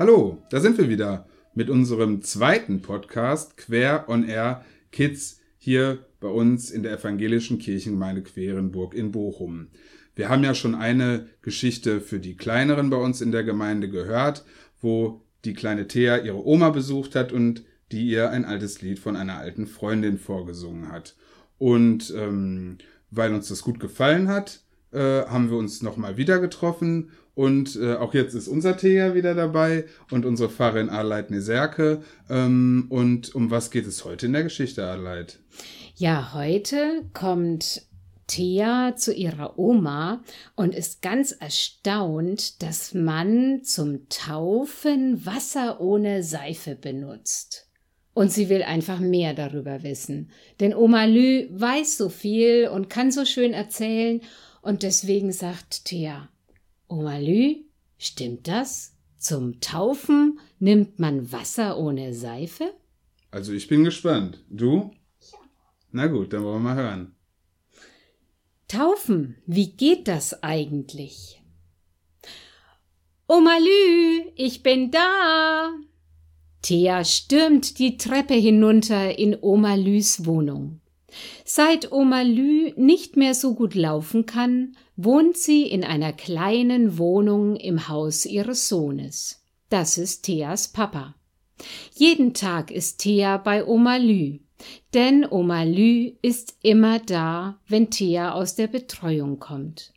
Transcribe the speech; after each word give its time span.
Hallo, 0.00 0.42
da 0.48 0.60
sind 0.60 0.78
wir 0.78 0.88
wieder 0.88 1.26
mit 1.52 1.68
unserem 1.68 2.22
zweiten 2.22 2.80
Podcast 2.80 3.58
Quer 3.58 4.08
on 4.08 4.26
Air 4.26 4.64
Kids 4.92 5.42
hier 5.58 6.06
bei 6.20 6.28
uns 6.28 6.70
in 6.70 6.82
der 6.82 6.98
evangelischen 6.98 7.58
Kirchengemeinde 7.58 8.22
Querenburg 8.22 8.94
in 8.94 9.12
Bochum. 9.12 9.68
Wir 10.16 10.30
haben 10.30 10.42
ja 10.42 10.54
schon 10.54 10.74
eine 10.74 11.26
Geschichte 11.42 12.00
für 12.00 12.18
die 12.18 12.34
Kleineren 12.34 12.88
bei 12.88 12.96
uns 12.96 13.20
in 13.20 13.30
der 13.30 13.44
Gemeinde 13.44 13.90
gehört, 13.90 14.46
wo 14.80 15.20
die 15.44 15.52
kleine 15.52 15.86
Thea 15.86 16.16
ihre 16.16 16.46
Oma 16.46 16.70
besucht 16.70 17.14
hat 17.14 17.30
und 17.30 17.64
die 17.92 18.08
ihr 18.08 18.30
ein 18.30 18.46
altes 18.46 18.80
Lied 18.80 19.00
von 19.00 19.16
einer 19.16 19.36
alten 19.36 19.66
Freundin 19.66 20.16
vorgesungen 20.16 20.90
hat. 20.90 21.14
Und 21.58 22.10
ähm, 22.16 22.78
weil 23.10 23.34
uns 23.34 23.48
das 23.48 23.60
gut 23.60 23.78
gefallen 23.78 24.28
hat, 24.28 24.62
äh, 24.92 25.26
haben 25.26 25.50
wir 25.50 25.58
uns 25.58 25.82
nochmal 25.82 26.16
wieder 26.16 26.38
getroffen 26.38 27.10
und 27.34 27.76
äh, 27.76 27.94
auch 27.94 28.14
jetzt 28.14 28.34
ist 28.34 28.48
unser 28.48 28.76
Thea 28.76 29.14
wieder 29.14 29.34
dabei 29.34 29.84
und 30.10 30.24
unsere 30.26 30.50
Pfarrerin 30.50 30.88
Arleit 30.88 31.30
Neserke. 31.30 32.02
Ähm, 32.28 32.86
und 32.88 33.34
um 33.34 33.50
was 33.50 33.70
geht 33.70 33.86
es 33.86 34.04
heute 34.04 34.26
in 34.26 34.32
der 34.32 34.42
Geschichte, 34.42 34.84
Arleit? 34.84 35.38
Ja, 35.96 36.32
heute 36.34 37.04
kommt 37.12 37.82
Thea 38.26 38.94
zu 38.96 39.12
ihrer 39.12 39.58
Oma 39.58 40.22
und 40.54 40.74
ist 40.74 41.02
ganz 41.02 41.32
erstaunt, 41.32 42.62
dass 42.62 42.94
man 42.94 43.64
zum 43.64 44.08
Taufen 44.08 45.24
Wasser 45.26 45.80
ohne 45.80 46.22
Seife 46.22 46.76
benutzt. 46.76 47.68
Und 48.12 48.30
sie 48.30 48.48
will 48.48 48.62
einfach 48.62 49.00
mehr 49.00 49.34
darüber 49.34 49.82
wissen. 49.82 50.30
Denn 50.58 50.74
Oma 50.74 51.04
Lü 51.04 51.48
weiß 51.50 51.96
so 51.96 52.08
viel 52.08 52.68
und 52.68 52.90
kann 52.90 53.10
so 53.10 53.24
schön 53.24 53.52
erzählen 53.52 54.20
und 54.62 54.82
deswegen 54.82 55.32
sagt 55.32 55.86
Thea, 55.86 56.28
Oma 56.90 57.18
Lü, 57.18 57.66
stimmt 57.98 58.48
das? 58.48 58.96
Zum 59.16 59.60
Taufen 59.60 60.40
nimmt 60.58 60.98
man 60.98 61.30
Wasser 61.30 61.78
ohne 61.78 62.12
Seife? 62.14 62.74
Also 63.30 63.52
ich 63.52 63.68
bin 63.68 63.84
gespannt. 63.84 64.44
Du? 64.50 64.90
Ja. 65.20 65.38
Na 65.92 66.06
gut, 66.08 66.32
dann 66.32 66.42
wollen 66.42 66.64
wir 66.64 66.74
mal 66.74 66.76
hören. 66.76 67.14
Taufen, 68.66 69.36
wie 69.46 69.70
geht 69.70 70.08
das 70.08 70.42
eigentlich? 70.42 71.40
Oma 73.28 73.56
Lü, 73.58 74.32
ich 74.34 74.64
bin 74.64 74.90
da. 74.90 75.72
Thea 76.62 77.04
stürmt 77.04 77.78
die 77.78 77.98
Treppe 77.98 78.34
hinunter 78.34 79.16
in 79.16 79.36
Oma 79.40 79.76
Lüs 79.76 80.26
Wohnung. 80.26 80.79
Seit 81.44 81.92
Oma 81.92 82.22
Lü 82.22 82.72
nicht 82.76 83.16
mehr 83.16 83.34
so 83.34 83.54
gut 83.54 83.74
laufen 83.74 84.26
kann, 84.26 84.76
wohnt 84.96 85.36
sie 85.36 85.62
in 85.66 85.84
einer 85.84 86.12
kleinen 86.12 86.98
Wohnung 86.98 87.56
im 87.56 87.88
Haus 87.88 88.26
ihres 88.26 88.68
Sohnes. 88.68 89.42
Das 89.68 89.98
ist 89.98 90.22
Theas 90.22 90.68
Papa. 90.68 91.14
Jeden 91.94 92.34
Tag 92.34 92.70
ist 92.70 92.98
Thea 92.98 93.36
bei 93.36 93.66
Oma 93.66 93.96
Lü, 93.96 94.38
denn 94.94 95.26
Oma 95.28 95.62
Lü 95.62 96.12
ist 96.22 96.56
immer 96.62 96.98
da, 96.98 97.58
wenn 97.68 97.90
Thea 97.90 98.32
aus 98.32 98.54
der 98.54 98.66
Betreuung 98.66 99.38
kommt. 99.38 99.92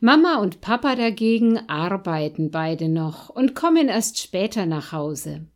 Mama 0.00 0.36
und 0.36 0.60
Papa 0.60 0.94
dagegen 0.94 1.68
arbeiten 1.68 2.50
beide 2.50 2.88
noch 2.88 3.28
und 3.28 3.54
kommen 3.54 3.88
erst 3.88 4.18
später 4.18 4.66
nach 4.66 4.92
Hause. 4.92 5.46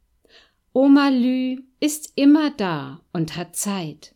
Oma 0.73 1.09
Lü 1.09 1.63
ist 1.81 2.13
immer 2.17 2.51
da 2.51 3.01
und 3.13 3.37
hat 3.37 3.57
Zeit. 3.57 4.15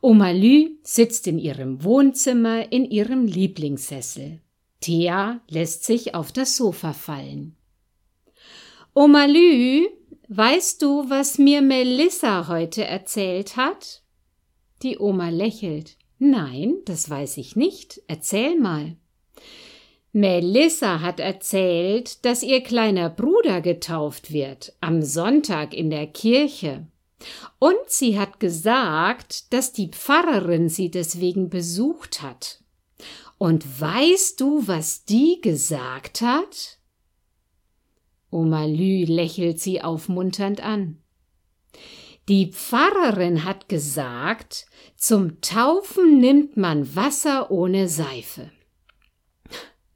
Oma 0.00 0.30
Lü 0.30 0.76
sitzt 0.82 1.26
in 1.26 1.38
ihrem 1.38 1.82
Wohnzimmer 1.82 2.70
in 2.72 2.84
ihrem 2.84 3.26
Lieblingssessel. 3.26 4.40
Thea 4.80 5.40
lässt 5.48 5.84
sich 5.84 6.14
auf 6.14 6.32
das 6.32 6.56
Sofa 6.56 6.92
fallen. 6.92 7.56
Oma 8.94 9.24
Lü, 9.24 9.86
weißt 10.28 10.82
du, 10.82 11.08
was 11.08 11.38
mir 11.38 11.62
Melissa 11.62 12.48
heute 12.48 12.84
erzählt 12.84 13.56
hat? 13.56 14.02
Die 14.82 14.98
Oma 14.98 15.30
lächelt. 15.30 15.96
Nein, 16.18 16.76
das 16.84 17.08
weiß 17.08 17.38
ich 17.38 17.56
nicht. 17.56 18.02
Erzähl 18.06 18.58
mal. 18.58 18.96
Melissa 20.12 21.00
hat 21.00 21.18
erzählt, 21.18 22.24
dass 22.24 22.44
ihr 22.44 22.60
kleiner 22.60 23.10
Bruder 23.10 23.60
getauft 23.60 24.32
wird 24.32 24.72
am 24.80 25.02
Sonntag 25.02 25.74
in 25.74 25.90
der 25.90 26.06
Kirche. 26.06 26.86
Und 27.58 27.76
sie 27.88 28.18
hat 28.18 28.40
gesagt, 28.40 29.52
dass 29.52 29.72
die 29.72 29.88
Pfarrerin 29.88 30.68
sie 30.68 30.90
deswegen 30.90 31.48
besucht 31.48 32.22
hat. 32.22 32.62
Und 33.38 33.80
weißt 33.80 34.40
du, 34.40 34.66
was 34.66 35.04
die 35.04 35.40
gesagt 35.40 36.20
hat? 36.20 36.78
Oma 38.30 38.64
Lü 38.64 39.04
lächelt 39.04 39.60
sie 39.60 39.82
aufmunternd 39.82 40.60
an. 40.60 40.98
Die 42.28 42.52
Pfarrerin 42.52 43.44
hat 43.44 43.68
gesagt, 43.68 44.66
zum 44.96 45.40
Taufen 45.40 46.18
nimmt 46.18 46.56
man 46.56 46.96
Wasser 46.96 47.50
ohne 47.50 47.88
Seife. 47.88 48.50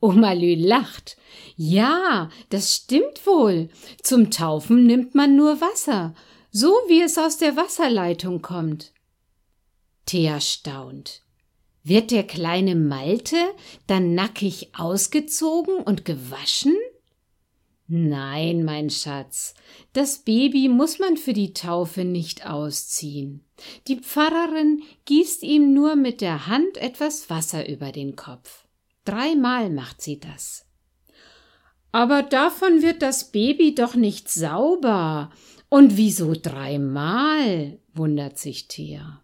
Oma 0.01 0.33
Lü 0.33 0.55
lacht. 0.55 1.17
Ja, 1.57 2.29
das 2.51 2.75
stimmt 2.77 3.27
wohl. 3.27 3.71
Zum 4.03 4.31
Taufen 4.31 4.85
nimmt 4.85 5.15
man 5.15 5.35
nur 5.35 5.61
Wasser 5.61 6.15
so 6.51 6.69
wie 6.89 7.03
es 7.03 7.19
aus 7.19 7.39
der 7.39 7.57
Wasserleitung 7.57 8.43
kommt. 8.43 8.93
Thea 10.07 10.41
staunt. 10.41 11.23
Wird 11.85 12.11
der 12.11 12.25
kleine 12.25 12.75
Malte 12.75 13.37
dann 13.87 14.15
nackig 14.15 14.71
ausgezogen 14.77 15.77
und 15.77 16.05
gewaschen? 16.05 16.77
Nein, 17.87 18.65
mein 18.65 18.91
Schatz, 18.91 19.55
das 19.95 20.19
Baby 20.19 20.69
muss 20.69 20.99
man 20.99 21.17
für 21.17 21.33
die 21.33 21.55
Taufe 21.55 22.05
nicht 22.05 22.47
ausziehen. 22.47 23.47
Die 23.87 23.97
Pfarrerin 23.97 24.83
gießt 25.07 25.43
ihm 25.43 25.73
nur 25.73 25.97
mit 25.97 26.21
der 26.21 26.47
Hand 26.47 26.77
etwas 26.77 27.31
Wasser 27.31 27.67
über 27.67 27.91
den 27.91 28.15
Kopf. 28.15 28.67
Dreimal 29.07 29.71
macht 29.71 30.03
sie 30.03 30.21
das. 30.21 30.67
Aber 31.93 32.23
davon 32.23 32.83
wird 32.83 33.01
das 33.01 33.33
Baby 33.33 33.75
doch 33.75 33.95
nicht 33.95 34.29
sauber, 34.29 35.31
und 35.69 35.97
wieso 35.97 36.35
dreimal? 36.35 37.79
wundert 37.95 38.39
sich 38.39 38.69
Thea. 38.69 39.23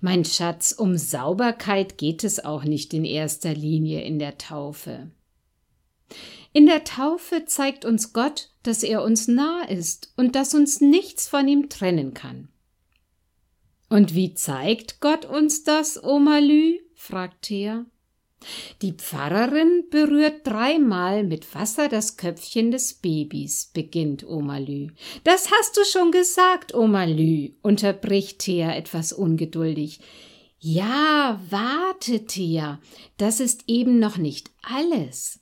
Mein 0.00 0.24
Schatz, 0.24 0.72
um 0.72 0.96
Sauberkeit 0.96 1.98
geht 1.98 2.22
es 2.22 2.44
auch 2.44 2.64
nicht 2.64 2.94
in 2.94 3.04
erster 3.04 3.54
Linie 3.54 4.02
in 4.02 4.18
der 4.18 4.38
Taufe. 4.38 5.10
In 6.52 6.66
der 6.66 6.84
Taufe 6.84 7.44
zeigt 7.46 7.84
uns 7.84 8.12
Gott, 8.12 8.50
dass 8.62 8.84
er 8.84 9.02
uns 9.02 9.26
nah 9.26 9.64
ist 9.64 10.12
und 10.16 10.36
dass 10.36 10.54
uns 10.54 10.80
nichts 10.80 11.26
von 11.26 11.48
ihm 11.48 11.68
trennen 11.68 12.14
kann. 12.14 12.48
Und 13.88 14.14
wie 14.14 14.34
zeigt 14.34 15.00
Gott 15.00 15.24
uns 15.24 15.64
das, 15.64 16.02
Oma 16.02 16.38
Lü? 16.38 16.78
fragt 16.94 17.42
Thea. 17.42 17.86
Die 18.82 18.92
Pfarrerin 18.92 19.84
berührt 19.90 20.46
dreimal 20.46 21.24
mit 21.24 21.54
Wasser 21.54 21.88
das 21.88 22.16
Köpfchen 22.16 22.70
des 22.70 22.94
Babys, 22.94 23.70
beginnt 23.72 24.26
Oma 24.26 24.58
Lü. 24.58 24.88
Das 25.24 25.50
hast 25.50 25.76
du 25.76 25.84
schon 25.84 26.12
gesagt, 26.12 26.74
Oma 26.74 27.04
Lü, 27.04 27.50
unterbricht 27.62 28.40
Thea 28.40 28.74
etwas 28.74 29.12
ungeduldig. 29.12 30.00
Ja, 30.58 31.40
warte, 31.50 32.24
Thea, 32.24 32.80
das 33.18 33.40
ist 33.40 33.64
eben 33.66 33.98
noch 33.98 34.16
nicht 34.16 34.50
alles. 34.62 35.40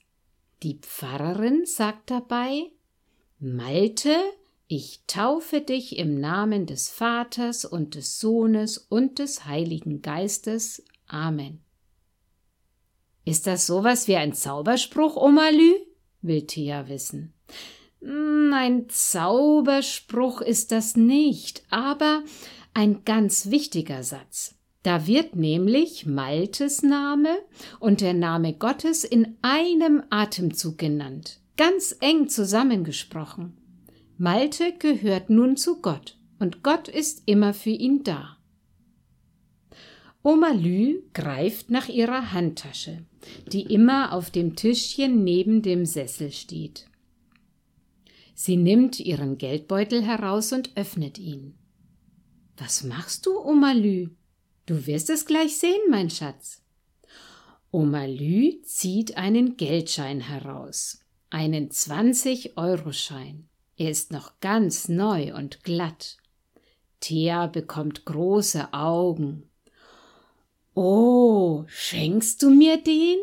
Die 0.62 0.78
Pfarrerin 0.80 1.64
sagt 1.64 2.10
dabei 2.10 2.70
Malte, 3.38 4.16
ich 4.68 5.00
taufe 5.06 5.60
dich 5.60 5.98
im 5.98 6.18
Namen 6.18 6.64
des 6.66 6.88
Vaters 6.88 7.64
und 7.64 7.94
des 7.94 8.20
Sohnes 8.20 8.78
und 8.78 9.18
des 9.18 9.44
Heiligen 9.44 10.00
Geistes. 10.00 10.82
Amen. 11.08 11.62
Ist 13.24 13.46
das 13.46 13.66
sowas 13.66 14.08
wie 14.08 14.16
ein 14.16 14.32
Zauberspruch, 14.32 15.16
Oma 15.16 15.48
Lü? 15.50 15.74
will 16.22 16.46
Thea 16.46 16.88
wissen. 16.88 17.32
Hm, 18.00 18.52
ein 18.54 18.88
Zauberspruch 18.88 20.40
ist 20.40 20.72
das 20.72 20.96
nicht, 20.96 21.62
aber 21.70 22.22
ein 22.74 23.04
ganz 23.04 23.50
wichtiger 23.50 24.02
Satz. 24.02 24.56
Da 24.82 25.06
wird 25.06 25.36
nämlich 25.36 26.06
Maltes 26.06 26.82
Name 26.82 27.38
und 27.78 28.00
der 28.00 28.14
Name 28.14 28.54
Gottes 28.54 29.04
in 29.04 29.36
einem 29.42 30.02
Atemzug 30.10 30.78
genannt, 30.78 31.40
ganz 31.56 31.94
eng 32.00 32.28
zusammengesprochen. 32.28 33.56
Malte 34.18 34.72
gehört 34.78 35.30
nun 35.30 35.56
zu 35.56 35.80
Gott, 35.80 36.18
und 36.40 36.64
Gott 36.64 36.88
ist 36.88 37.22
immer 37.26 37.54
für 37.54 37.70
ihn 37.70 38.02
da. 38.02 38.36
Oma 40.24 40.52
Lü 40.52 41.02
greift 41.14 41.70
nach 41.70 41.88
ihrer 41.88 42.32
Handtasche, 42.32 43.04
die 43.48 43.62
immer 43.62 44.12
auf 44.12 44.30
dem 44.30 44.54
Tischchen 44.54 45.24
neben 45.24 45.62
dem 45.62 45.84
Sessel 45.84 46.30
steht. 46.30 46.86
Sie 48.34 48.56
nimmt 48.56 49.00
ihren 49.00 49.36
Geldbeutel 49.36 50.02
heraus 50.02 50.52
und 50.52 50.76
öffnet 50.76 51.18
ihn. 51.18 51.54
Was 52.56 52.84
machst 52.84 53.26
du, 53.26 53.38
Oma 53.38 53.72
Lü? 53.72 54.10
Du 54.66 54.86
wirst 54.86 55.10
es 55.10 55.26
gleich 55.26 55.56
sehen, 55.56 55.80
mein 55.90 56.08
Schatz. 56.08 56.62
Oma 57.72 58.04
Lü 58.04 58.62
zieht 58.62 59.16
einen 59.16 59.56
Geldschein 59.56 60.20
heraus, 60.20 61.00
einen 61.30 61.70
20-Euro-Schein. 61.70 63.48
Er 63.76 63.90
ist 63.90 64.12
noch 64.12 64.38
ganz 64.40 64.88
neu 64.88 65.34
und 65.34 65.64
glatt. 65.64 66.18
Thea 67.00 67.48
bekommt 67.48 68.04
große 68.04 68.72
Augen. 68.72 69.50
Oh, 70.74 71.64
schenkst 71.66 72.42
du 72.42 72.50
mir 72.50 72.78
den? 72.78 73.18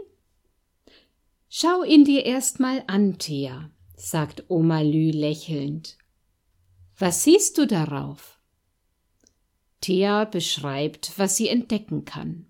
Schau 1.50 1.84
ihn 1.84 2.06
dir 2.06 2.26
erst 2.26 2.60
mal 2.60 2.84
an, 2.86 3.18
Thea, 3.18 3.72
sagt 3.96 4.44
Oma 4.50 4.82
Lü 4.82 5.10
lächelnd. 5.10 5.98
Was 7.00 7.24
siehst 7.24 7.58
du 7.58 7.66
darauf? 7.66 8.40
Thea 9.82 10.26
beschreibt, 10.26 11.14
was 11.18 11.38
sie 11.38 11.48
entdecken 11.48 12.06
kann. 12.06 12.46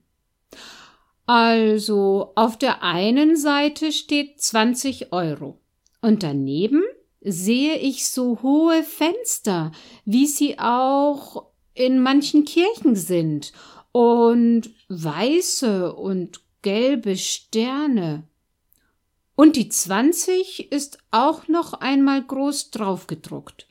Also, 1.25 2.33
auf 2.35 2.57
der 2.57 2.83
einen 2.83 3.37
Seite 3.37 3.91
steht 3.91 4.41
20 4.41 5.13
Euro 5.13 5.61
und 6.01 6.23
daneben 6.23 6.83
sehe 7.21 7.77
ich 7.77 8.09
so 8.09 8.41
hohe 8.41 8.83
Fenster, 8.83 9.71
wie 10.03 10.25
sie 10.25 10.57
auch 10.59 11.45
in 11.73 12.01
manchen 12.01 12.45
Kirchen 12.45 12.95
sind, 12.95 13.53
und 13.91 14.69
weiße 14.89 15.93
und 15.93 16.41
gelbe 16.61 17.15
Sterne. 17.15 18.27
Und 19.35 19.55
die 19.55 19.69
20 19.69 20.71
ist 20.71 20.97
auch 21.11 21.47
noch 21.47 21.73
einmal 21.73 22.21
groß 22.21 22.71
draufgedruckt. 22.71 23.67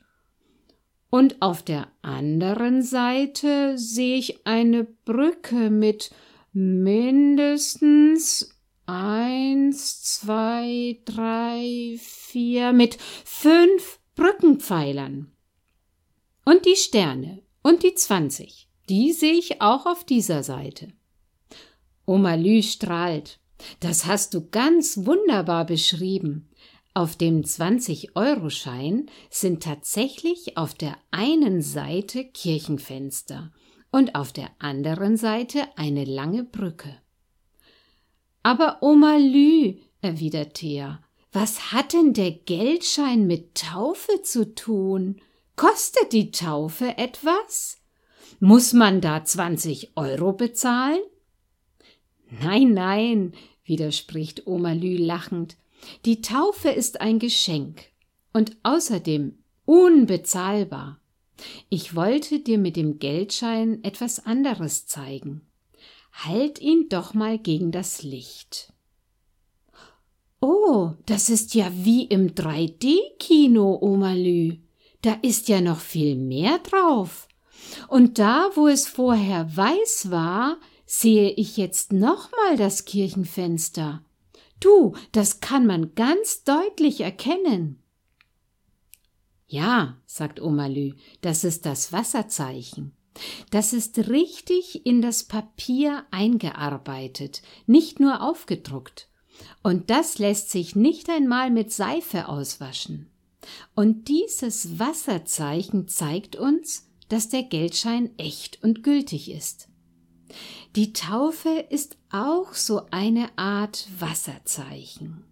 Und 1.11 1.41
auf 1.41 1.63
der 1.63 1.87
anderen 2.01 2.81
Seite 2.81 3.77
sehe 3.77 4.17
ich 4.17 4.47
eine 4.47 4.83
Brücke 4.83 5.69
mit 5.69 6.11
mindestens 6.53 8.55
eins, 8.85 10.01
zwei, 10.01 10.99
drei, 11.05 11.99
vier, 11.99 12.73
mit 12.73 12.97
fünf 13.25 13.99
Brückenpfeilern. 14.15 15.31
Und 16.45 16.65
die 16.65 16.75
Sterne 16.75 17.43
und 17.61 17.83
die 17.83 17.93
zwanzig, 17.93 18.67
die 18.89 19.13
sehe 19.13 19.33
ich 19.33 19.61
auch 19.61 19.85
auf 19.85 20.03
dieser 20.03 20.41
Seite. 20.41 20.93
Oma 22.09 22.33
Lü 22.33 22.63
strahlt. 22.63 23.39
Das 23.81 24.07
hast 24.07 24.33
du 24.33 24.49
ganz 24.49 25.05
wunderbar 25.05 25.63
beschrieben. 25.67 26.49
Auf 26.95 27.15
dem 27.15 27.43
20-Euro-Schein 27.43 29.11
sind 29.29 29.61
tatsächlich 29.61 30.57
auf 30.57 30.73
der 30.73 30.97
einen 31.11 31.61
Seite 31.61 32.25
Kirchenfenster 32.25 33.51
und 33.91 34.15
auf 34.15 34.33
der 34.33 34.49
anderen 34.57 35.17
Seite 35.17 35.67
eine 35.75 36.03
lange 36.03 36.43
Brücke. 36.43 36.97
Aber 38.41 38.79
Oma 38.81 39.17
Lü, 39.17 39.75
erwidert 40.01 40.55
Thea, 40.55 41.03
was 41.31 41.71
hat 41.71 41.93
denn 41.93 42.13
der 42.13 42.31
Geldschein 42.31 43.27
mit 43.27 43.53
Taufe 43.53 44.23
zu 44.23 44.55
tun? 44.55 45.21
Kostet 45.55 46.11
die 46.13 46.31
Taufe 46.31 46.97
etwas? 46.97 47.77
Muss 48.39 48.73
man 48.73 48.99
da 48.99 49.23
20 49.23 49.95
Euro 49.95 50.33
bezahlen? 50.33 51.01
Nein, 52.29 52.73
nein, 52.73 53.33
widerspricht 53.63 54.45
Oma 54.47 54.73
Lü 54.73 54.97
lachend. 54.97 55.57
Die 56.05 56.21
Taufe 56.21 56.69
ist 56.69 57.01
ein 57.01 57.19
Geschenk 57.19 57.85
und 58.33 58.57
außerdem 58.63 59.37
unbezahlbar. 59.65 60.99
Ich 61.69 61.95
wollte 61.95 62.39
dir 62.39 62.57
mit 62.57 62.75
dem 62.75 62.99
Geldschein 62.99 63.83
etwas 63.83 64.25
anderes 64.25 64.85
zeigen. 64.85 65.41
Halt 66.11 66.59
ihn 66.59 66.89
doch 66.89 67.13
mal 67.13 67.39
gegen 67.39 67.71
das 67.71 68.03
Licht. 68.03 68.73
Oh, 70.41 70.91
das 71.05 71.29
ist 71.29 71.53
ja 71.53 71.71
wie 71.73 72.05
im 72.05 72.29
3D-Kino, 72.29 73.79
Oma 73.81 74.13
Lü. 74.13 74.57
Da 75.01 75.13
ist 75.21 75.47
ja 75.47 75.61
noch 75.61 75.79
viel 75.79 76.15
mehr 76.15 76.59
drauf. 76.59 77.27
Und 77.87 78.19
da, 78.19 78.49
wo 78.55 78.67
es 78.67 78.87
vorher 78.87 79.55
weiß 79.55 80.11
war, 80.11 80.57
sehe 80.91 81.29
ich 81.29 81.55
jetzt 81.55 81.93
nochmal 81.93 82.57
das 82.57 82.83
Kirchenfenster. 82.83 84.03
Du, 84.59 84.95
das 85.11 85.39
kann 85.39 85.67
man 85.67 85.93
ganz 85.93 86.43
deutlich 86.43 87.01
erkennen. 87.01 87.79
Ja, 89.45 89.97
sagt 90.07 90.41
Oma 90.41 90.65
Lü, 90.65 90.93
das 91.21 91.43
ist 91.43 91.67
das 91.67 91.93
Wasserzeichen. 91.93 92.93
Das 93.51 93.71
ist 93.71 94.09
richtig 94.09 94.83
in 94.87 95.03
das 95.03 95.25
Papier 95.25 96.05
eingearbeitet, 96.09 97.43
nicht 97.67 97.99
nur 97.99 98.23
aufgedruckt. 98.23 99.09
Und 99.61 99.91
das 99.91 100.17
lässt 100.17 100.49
sich 100.49 100.75
nicht 100.75 101.07
einmal 101.11 101.51
mit 101.51 101.71
Seife 101.71 102.27
auswaschen. 102.27 103.11
Und 103.75 104.07
dieses 104.07 104.79
Wasserzeichen 104.79 105.87
zeigt 105.87 106.35
uns, 106.35 106.89
dass 107.09 107.29
der 107.29 107.43
Geldschein 107.43 108.09
echt 108.17 108.63
und 108.63 108.83
gültig 108.83 109.29
ist. 109.29 109.69
Die 110.75 110.93
Taufe 110.93 111.65
ist 111.69 111.97
auch 112.11 112.53
so 112.53 112.83
eine 112.91 113.29
Art 113.37 113.87
Wasserzeichen. 113.97 115.23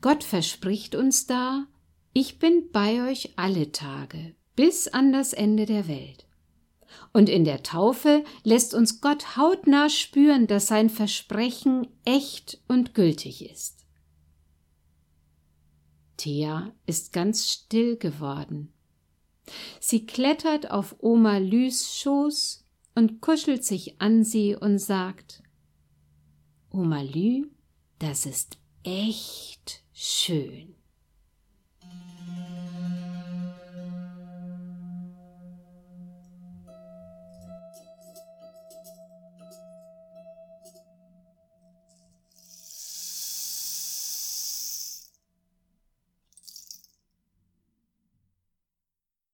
Gott 0.00 0.24
verspricht 0.24 0.94
uns 0.94 1.26
da, 1.26 1.66
ich 2.14 2.38
bin 2.38 2.70
bei 2.72 3.06
euch 3.10 3.34
alle 3.36 3.72
Tage 3.72 4.34
bis 4.54 4.88
an 4.88 5.12
das 5.12 5.34
Ende 5.34 5.66
der 5.66 5.86
Welt. 5.86 6.26
Und 7.12 7.28
in 7.28 7.44
der 7.44 7.62
Taufe 7.62 8.24
lässt 8.42 8.72
uns 8.72 9.02
Gott 9.02 9.36
hautnah 9.36 9.90
spüren, 9.90 10.46
dass 10.46 10.68
sein 10.68 10.88
Versprechen 10.88 11.88
echt 12.06 12.62
und 12.66 12.94
gültig 12.94 13.50
ist. 13.50 13.84
Thea 16.16 16.72
ist 16.86 17.12
ganz 17.12 17.50
still 17.50 17.98
geworden. 17.98 18.72
Sie 19.80 20.06
klettert 20.06 20.70
auf 20.70 20.96
Oma 21.00 21.36
Lüs 21.36 21.98
Schoß 21.98 22.65
und 22.96 23.20
kuschelt 23.20 23.64
sich 23.64 24.00
an 24.00 24.24
sie 24.24 24.56
und 24.56 24.78
sagt 24.78 25.42
Oma 26.70 27.02
Lü, 27.02 27.46
das 27.98 28.26
ist 28.26 28.58
echt 28.82 29.84
schön. 29.92 30.75